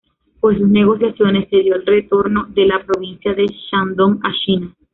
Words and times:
Por 0.39 0.57
sus 0.57 0.67
negociaciones 0.67 1.47
se 1.51 1.57
dio 1.57 1.75
el 1.75 1.85
retorno 1.85 2.47
de 2.55 2.65
la 2.65 2.83
provincia 2.83 3.35
de 3.35 3.45
Shandong 3.69 4.19
a 4.23 4.31
China. 4.43 4.73